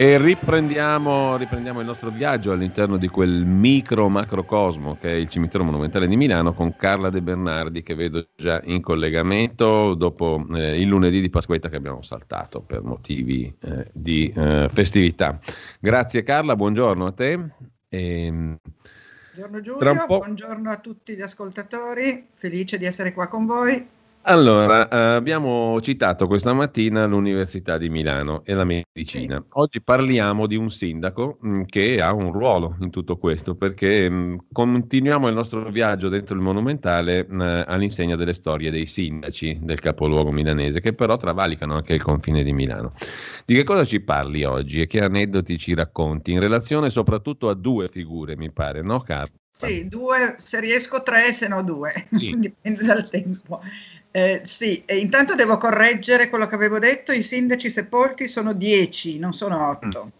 [0.00, 5.62] E riprendiamo, riprendiamo, il nostro viaggio all'interno di quel micro macrocosmo che è il cimitero
[5.62, 10.88] monumentale di Milano con Carla De Bernardi che vedo già in collegamento dopo eh, il
[10.88, 15.38] lunedì di Pasquetta che abbiamo saltato per motivi eh, di eh, festività.
[15.78, 17.32] Grazie Carla, buongiorno a te.
[17.90, 18.56] E, ehm,
[19.34, 23.86] buongiorno Giulio, buongiorno a tutti gli ascoltatori, felice di essere qua con voi.
[24.24, 29.42] Allora, eh, abbiamo citato questa mattina l'Università di Milano e la medicina.
[29.54, 34.36] Oggi parliamo di un sindaco mm, che ha un ruolo in tutto questo, perché mm,
[34.52, 40.30] continuiamo il nostro viaggio dentro il monumentale eh, all'insegna delle storie dei sindaci del capoluogo
[40.30, 42.92] milanese, che però travalicano anche il confine di Milano.
[43.46, 47.54] Di che cosa ci parli oggi e che aneddoti ci racconti in relazione soprattutto a
[47.54, 49.38] due figure, mi pare, no Carlo?
[49.50, 52.36] Sì, due, se riesco tre, se no due, sì.
[52.38, 53.60] dipende dal tempo.
[54.12, 59.18] Eh, sì, e intanto devo correggere quello che avevo detto, i sindaci sepolti sono dieci,
[59.18, 60.06] non sono otto.
[60.06, 60.18] Mm.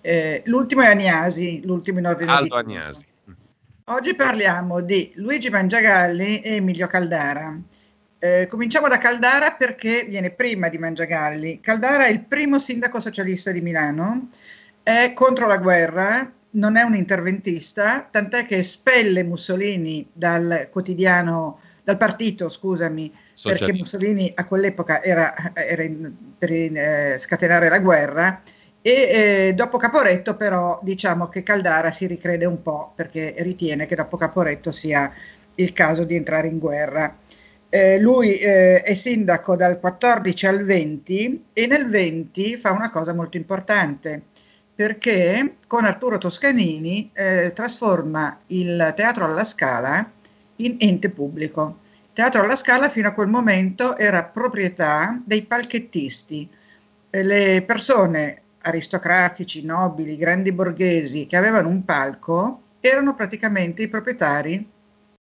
[0.00, 3.06] Eh, l'ultimo è Agnasi, l'ultimo in ordine Aldo Agnasi.
[3.86, 7.58] Oggi parliamo di Luigi Mangiagalli e Emilio Caldara.
[8.18, 11.60] Eh, cominciamo da Caldara perché viene prima di Mangiagalli.
[11.60, 14.28] Caldara è il primo sindaco socialista di Milano,
[14.82, 21.96] è contro la guerra, non è un interventista, tant'è che espelle Mussolini dal quotidiano dal
[21.96, 23.66] partito, scusami, Socialista.
[23.66, 28.40] perché Mussolini a quell'epoca era, era in, per in, eh, scatenare la guerra
[28.80, 33.94] e eh, dopo Caporetto però diciamo che Caldara si ricrede un po' perché ritiene che
[33.94, 35.12] dopo Caporetto sia
[35.56, 37.16] il caso di entrare in guerra.
[37.68, 43.14] Eh, lui eh, è sindaco dal 14 al 20 e nel 20 fa una cosa
[43.14, 44.24] molto importante
[44.74, 50.10] perché con Arturo Toscanini eh, trasforma il teatro alla Scala
[50.64, 51.78] in ente pubblico.
[52.12, 56.48] Teatro alla Scala fino a quel momento era proprietà dei palchettisti.
[57.10, 64.68] Le persone aristocratici, nobili, grandi borghesi che avevano un palco erano praticamente i proprietari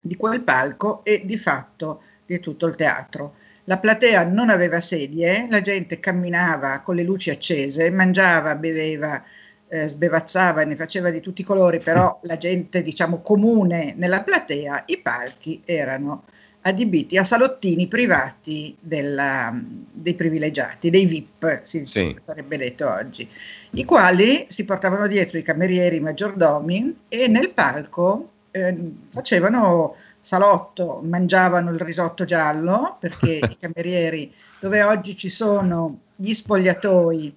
[0.01, 3.37] di quel palco e di fatto di tutto il teatro.
[3.65, 9.23] La platea non aveva sedie, la gente camminava con le luci accese, mangiava, beveva,
[9.69, 14.23] eh, sbevazzava e ne faceva di tutti i colori, però la gente, diciamo, comune nella
[14.23, 16.25] platea, i palchi erano
[16.67, 19.53] adibiti a salottini privati della,
[19.93, 22.17] dei privilegiati, dei VIP, si sì.
[22.25, 23.29] sarebbe detto oggi,
[23.73, 31.01] i quali si portavano dietro i camerieri, i maggiordomi e nel palco eh, facevano salotto,
[31.03, 37.37] mangiavano il risotto giallo, perché i camerieri, dove oggi ci sono gli spogliatoi,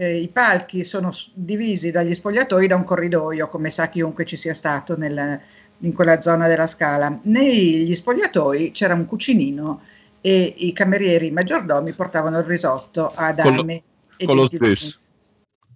[0.00, 4.54] eh, i palchi sono divisi dagli spogliatoi da un corridoio, come sa chiunque ci sia
[4.54, 5.40] stato nel,
[5.78, 7.18] in quella zona della scala.
[7.24, 9.82] Negli spogliatoi c'era un cucinino
[10.20, 13.82] e i camerieri, i maggiordomi portavano il risotto ad armi.
[14.24, 14.98] Con lo stesso.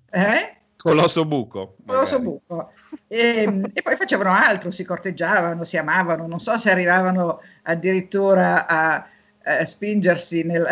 [0.09, 0.57] Eh?
[0.77, 1.75] Colosso buco.
[1.85, 2.71] Colosso buco.
[3.09, 9.05] E, e, poi facevano altro, si corteggiavano, si amavano, non so se arrivavano addirittura a
[9.45, 10.67] eh, spingersi nel,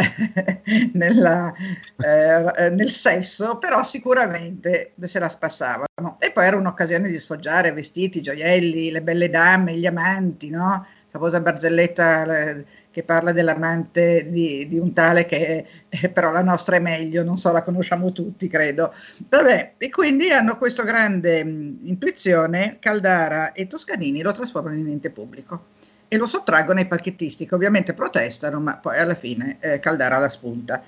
[0.94, 1.52] nella,
[1.96, 6.16] eh, nel, sesso, però sicuramente se la spassavano.
[6.18, 10.86] E poi era un'occasione di sfoggiare vestiti, gioielli, le belle dame, gli amanti, no?
[11.12, 16.42] La famosa barzelletta eh, che parla dell'amante di, di un tale che eh, però la
[16.42, 18.94] nostra è meglio, non so, la conosciamo tutti, credo.
[19.28, 25.10] Vabbè, e quindi hanno questa grande mh, intuizione, Caldara e Toscanini lo trasformano in ente
[25.10, 25.66] pubblico
[26.12, 30.28] e lo sottraggono ai palchettisti che ovviamente protestano, ma poi alla fine eh, Caldara la
[30.28, 30.82] spunta.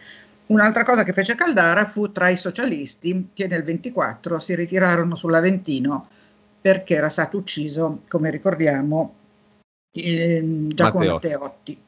[0.46, 6.08] Un'altra cosa che fece Caldara fu tra i socialisti che nel 24 si ritirarono sull'Aventino
[6.60, 9.14] perché era stato ucciso, come ricordiamo,
[9.92, 11.80] eh, Giacomo Matteotti.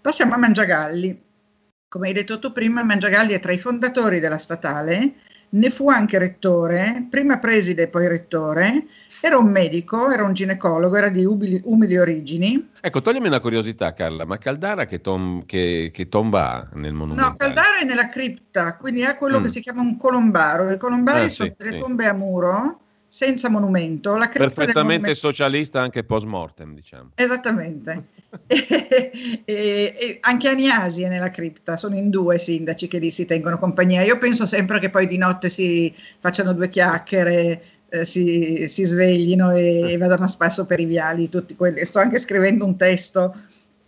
[0.00, 1.22] Passiamo a Mangiagalli.
[1.86, 5.16] Come hai detto tu prima, Mangiagalli è tra i fondatori della statale,
[5.50, 8.86] ne fu anche rettore, prima preside e poi rettore,
[9.20, 12.70] era un medico, era un ginecologo, era di umili, umili origini.
[12.80, 17.28] Ecco, toglimi una curiosità, Carla, ma Caldara che, tom, che, che tomba ha nel monumento?
[17.28, 19.42] No, Caldara è nella cripta, quindi è quello mm.
[19.42, 20.70] che si chiama un colombaro.
[20.70, 21.78] I colombari ah, sono sì, delle sì.
[21.78, 24.14] tombe a muro senza monumento.
[24.14, 25.14] La Perfettamente monumento...
[25.14, 27.10] socialista anche post mortem, diciamo.
[27.14, 28.04] Esattamente.
[28.46, 28.66] e,
[29.44, 33.58] e, e, anche Agnasi è nella cripta, sono in due sindaci che lì si tengono
[33.58, 34.02] compagnia.
[34.02, 39.50] Io penso sempre che poi di notte si facciano due chiacchiere eh, si, si, sveglino
[39.52, 41.84] e, e vadano a spasso per i viali, tutti quelli.
[41.84, 43.34] Sto anche scrivendo un testo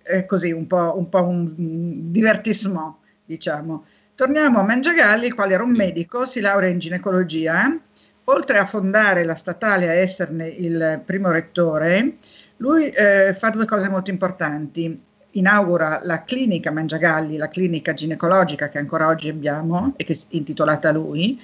[0.05, 2.95] eh, così, un po', un, po un divertissement,
[3.25, 3.85] diciamo.
[4.15, 7.79] torniamo a Mangiagalli, il quale era un medico, si laurea in ginecologia.
[8.25, 12.17] Oltre a fondare la statale, a esserne il primo rettore,
[12.59, 15.03] lui eh, fa due cose molto importanti.
[15.33, 20.91] Inaugura la clinica Mangiagalli, la clinica ginecologica che ancora oggi abbiamo e che è intitolata
[20.91, 21.41] a lui,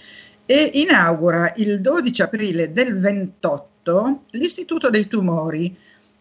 [0.47, 5.77] e inaugura il 12 aprile del 28 l'Istituto dei Tumori,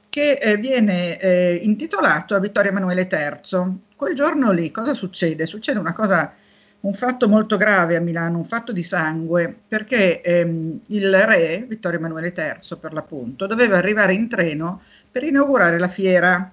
[0.10, 3.80] che eh, viene eh, intitolato a Vittorio Emanuele III.
[3.95, 5.45] Quel giorno lì cosa succede?
[5.45, 6.33] Succede una cosa,
[6.81, 12.00] un fatto molto grave a Milano, un fatto di sangue, perché ehm, il re, Vittorio
[12.00, 14.81] Emanuele III per l'appunto, doveva arrivare in treno
[15.12, 16.51] per inaugurare la fiera.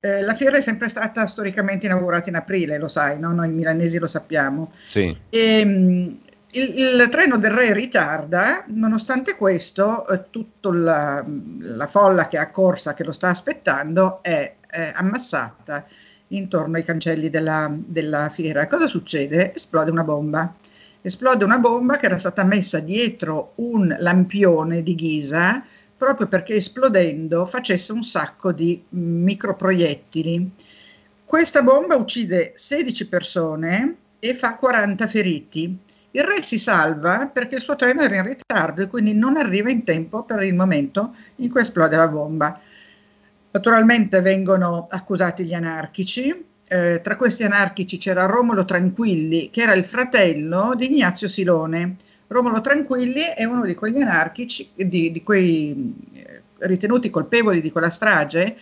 [0.00, 3.32] Eh, la fiera è sempre stata storicamente inaugurata in aprile, lo sai, no?
[3.32, 4.72] noi milanesi lo sappiamo.
[4.84, 5.16] Sì.
[5.28, 6.18] E, ehm,
[6.52, 11.24] il, il, treno del re ritarda, nonostante questo, eh, tutta la,
[11.58, 15.86] la, folla che è accorsa, che lo sta aspettando, è, è ammassata
[16.28, 18.66] intorno ai cancelli della, della fiera.
[18.66, 19.54] Cosa succede?
[19.54, 20.54] Esplode una bomba.
[21.00, 25.64] Esplode una bomba che era stata messa dietro un lampione di ghisa
[26.02, 30.50] proprio perché esplodendo facesse un sacco di microproiettili.
[31.24, 35.78] Questa bomba uccide 16 persone e fa 40 feriti.
[36.14, 39.70] Il re si salva perché il suo treno era in ritardo e quindi non arriva
[39.70, 42.60] in tempo per il momento in cui esplode la bomba.
[43.50, 49.84] Naturalmente vengono accusati gli anarchici, eh, tra questi anarchici c'era Romolo Tranquilli, che era il
[49.84, 51.96] fratello di Ignazio Silone.
[52.28, 57.90] Romolo Tranquilli è uno di quegli anarchici, di, di quei eh, ritenuti colpevoli di quella
[57.90, 58.56] strage,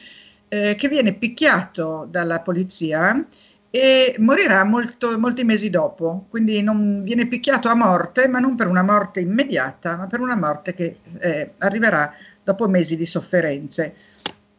[0.49, 3.25] eh, che viene picchiato dalla polizia
[3.71, 8.67] e morirà molto, molti mesi dopo, quindi non viene picchiato a morte, ma non per
[8.67, 12.13] una morte immediata, ma per una morte che eh, arriverà
[12.43, 13.95] dopo mesi di sofferenze.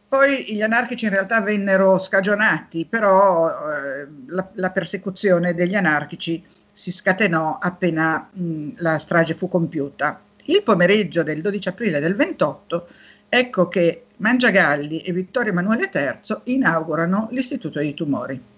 [0.08, 6.92] Poi gli anarchici in realtà vennero scagionati, però eh, la, la, persecuzione degli anarchici si
[6.92, 10.20] scatenò appena mh, la strage fu compiuta.
[10.44, 12.88] Il pomeriggio del 12 aprile del 28,
[13.28, 18.51] ecco che Mangiagalli e Vittorio Emanuele III inaugurano l'Istituto dei Tumori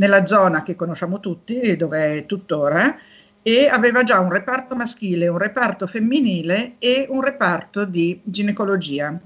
[0.00, 2.96] nella zona che conosciamo tutti, dove è tuttora,
[3.42, 9.18] e aveva già un reparto maschile, un reparto femminile e un reparto di ginecologia.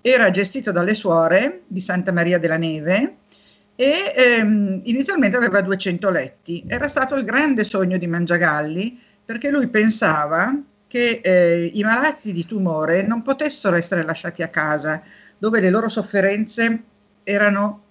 [0.00, 3.16] Era gestito dalle suore di Santa Maria della Neve
[3.76, 6.64] e ehm, inizialmente aveva 200 letti.
[6.66, 12.46] Era stato il grande sogno di Mangiagalli perché lui pensava che eh, i malati di
[12.46, 15.02] tumore non potessero essere lasciati a casa,
[15.38, 16.82] dove le loro sofferenze
[17.24, 17.85] erano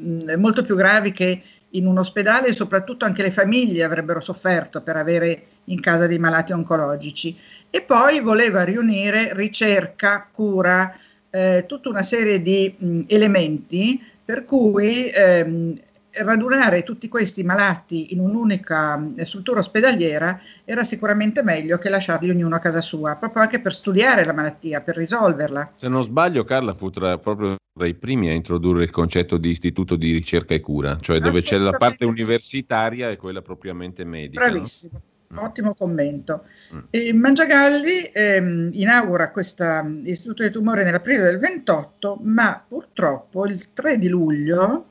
[0.00, 4.82] mh, molto più gravi che in un ospedale e soprattutto anche le famiglie avrebbero sofferto
[4.82, 7.36] per avere in casa dei malati oncologici.
[7.70, 10.96] E poi voleva riunire ricerca, cura,
[11.30, 15.74] eh, tutta una serie di mh, elementi per cui ehm,
[16.12, 22.56] radunare tutti questi malati in un'unica eh, struttura ospedaliera era sicuramente meglio che lasciarli ognuno
[22.56, 25.72] a casa sua, proprio anche per studiare la malattia, per risolverla.
[25.76, 29.50] Se non sbaglio, Carla fu tra, proprio tra i primi a introdurre il concetto di
[29.50, 34.44] istituto di ricerca e cura, cioè dove c'è la parte universitaria e quella propriamente medica.
[34.44, 34.92] Bravissimo.
[34.94, 35.08] No?
[35.32, 35.44] Mm.
[35.44, 36.44] Ottimo commento.
[36.74, 36.78] Mm.
[36.90, 39.64] E Mangiagalli ehm, inaugura questo
[40.04, 44.86] istituto di tumore nell'aprile del 28, ma purtroppo il 3 di luglio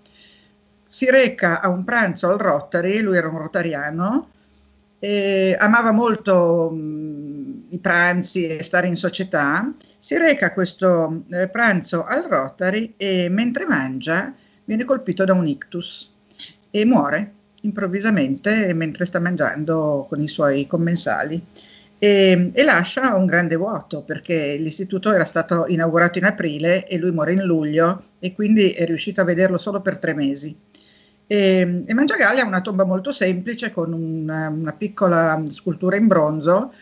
[0.89, 4.29] si reca a un pranzo al Rotary, lui era un rotariano,
[5.57, 12.03] amava molto mh, i pranzi e stare in società, si reca a questo eh, pranzo
[12.03, 14.33] al Rotary e mentre mangia
[14.65, 16.11] viene colpito da un ictus
[16.71, 21.41] e muore improvvisamente mentre sta mangiando con i suoi commensali.
[22.01, 27.11] E, e, lascia un grande vuoto perché l'istituto era stato inaugurato in aprile e lui
[27.11, 30.57] muore in luglio e quindi è riuscito a vederlo solo per tre mesi.
[31.31, 36.73] E, e Mangiagalli ha una tomba molto semplice con una, una piccola scultura in bronzo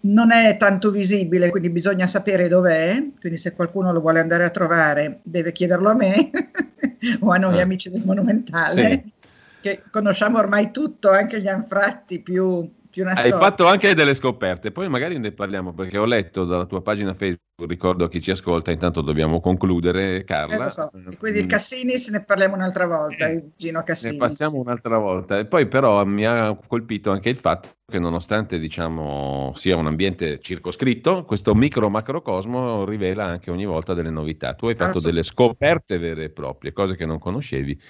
[0.00, 4.50] non è tanto visibile, quindi bisogna sapere dov'è, quindi se qualcuno lo vuole andare a
[4.50, 6.30] trovare deve chiederlo a me
[7.20, 7.62] o a noi eh.
[7.62, 9.12] amici del Monumentale, sì.
[9.60, 14.88] che conosciamo ormai tutto, anche gli anfratti più, più Hai fatto anche delle scoperte, poi
[14.88, 18.72] magari ne parliamo perché ho letto dalla tua pagina Facebook ricordo a chi ci ascolta,
[18.72, 20.66] intanto dobbiamo concludere, Carla.
[20.66, 20.90] Eh, so.
[20.92, 21.48] E quindi il mm.
[21.48, 24.14] Cassinis ne parliamo un'altra volta, il Gino Cassinis.
[24.14, 25.38] Ne passiamo un'altra volta.
[25.38, 30.40] E poi però mi ha colpito anche il fatto che nonostante diciamo sia un ambiente
[30.40, 34.54] circoscritto, questo micro macrocosmo rivela anche ogni volta delle novità.
[34.54, 37.80] Tu hai fatto delle scoperte vere e proprie, cose che non conoscevi.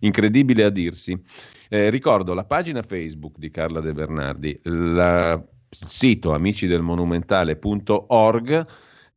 [0.00, 1.16] Incredibile a dirsi.
[1.68, 8.66] Eh, ricordo la pagina Facebook di Carla De Bernardi, il sito amicidelmonumentale.org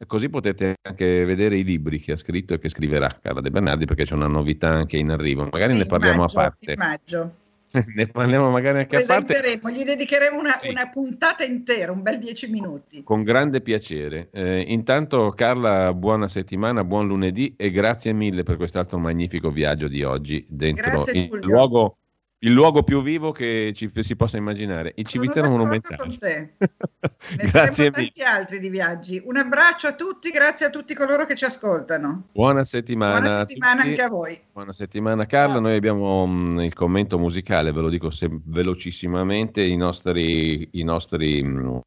[0.05, 3.85] così potete anche vedere i libri che ha scritto e che scriverà Carla De Bernardi
[3.85, 5.47] perché c'è una novità anche in arrivo.
[5.51, 6.75] Magari sì, ne parliamo maggio, a parte.
[6.75, 7.31] Maggio.
[7.95, 9.59] ne parliamo magari anche a parte.
[9.71, 10.69] Gli dedicheremo una, sì.
[10.69, 13.03] una, puntata intera, un bel dieci minuti.
[13.03, 14.29] Con grande piacere.
[14.31, 20.03] Eh, intanto Carla, buona settimana, buon lunedì e grazie mille per quest'altro magnifico viaggio di
[20.03, 21.97] oggi dentro grazie, il luogo
[22.39, 26.17] il luogo più vivo che ci, si possa immaginare, il cimitero monumentale.
[26.17, 26.53] Te.
[27.49, 28.11] grazie mille.
[28.11, 29.21] tanti altri di viaggi.
[29.25, 32.27] Un abbraccio a tutti, grazie a tutti coloro che ci ascoltano.
[32.33, 33.19] Buona settimana.
[33.19, 34.39] Buona settimana a anche a voi.
[34.53, 35.61] Buona settimana Carla, Ciao.
[35.61, 41.43] noi abbiamo mm, il commento musicale, ve lo dico se, velocissimamente, i nostri, i nostri
[41.43, 41.77] mm,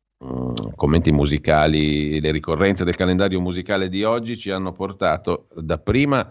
[0.75, 6.29] commenti musicali, le ricorrenze del calendario musicale di oggi ci hanno portato dapprima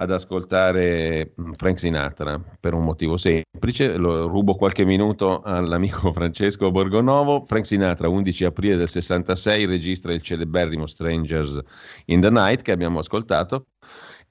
[0.00, 6.70] ad ascoltare mm, Frank Sinatra per un motivo semplice, lo rubo qualche minuto all'amico Francesco
[6.70, 7.44] Borgonovo.
[7.44, 11.60] Frank Sinatra, 11 aprile del 66, registra il celeberrimo Strangers
[12.06, 13.66] in the Night che abbiamo ascoltato.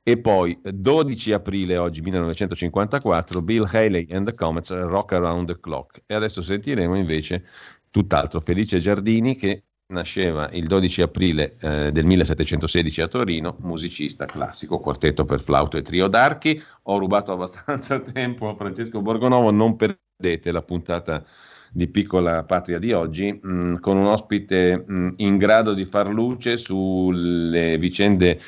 [0.02, 6.02] E poi 12 aprile oggi 1954 Bill Haley and the Comets Rock Around the Clock.
[6.08, 7.44] E adesso sentiremo invece
[7.92, 14.80] tutt'altro Felice Giardini che nasceva il 12 aprile eh, del 1716 a Torino, musicista classico,
[14.80, 16.62] quartetto per flauto e trio d'archi.
[16.84, 21.24] Ho rubato abbastanza tempo a Francesco Borgonovo, non perdete la puntata
[21.72, 25.86] di Piccola Patria di oggi, mh, mm, con un ospite mh, mm, in grado di
[25.86, 28.40] far luce sulle vicende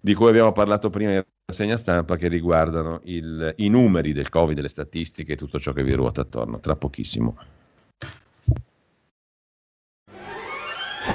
[0.00, 4.60] di cui abbiamo parlato prima in rassegna stampa che riguardano il, i numeri del Covid,
[4.60, 7.36] le statistiche e tutto ciò che vi ruota attorno, tra pochissimo.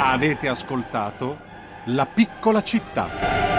[0.03, 1.37] Avete ascoltato
[1.85, 3.50] La piccola città.